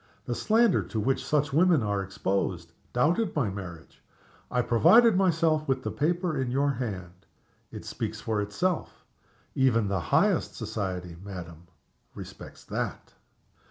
The 0.25 0.33
slander 0.33 0.81
to 0.81 0.99
which 0.99 1.23
such 1.23 1.53
women 1.53 1.83
are 1.83 2.01
exposed 2.01 2.71
doubted 2.91 3.35
my 3.35 3.51
marriage. 3.51 4.01
I 4.49 4.63
provided 4.63 5.15
myself 5.15 5.67
with 5.67 5.83
the 5.83 5.91
paper 5.91 6.41
in 6.41 6.49
your 6.49 6.71
hand. 6.71 7.27
It 7.71 7.85
speaks 7.85 8.19
for 8.19 8.41
itself. 8.41 9.05
Even 9.53 9.89
the 9.89 9.99
highest 9.99 10.55
society, 10.55 11.17
madam, 11.23 11.67
respects 12.15 12.65
_that! 12.65 13.13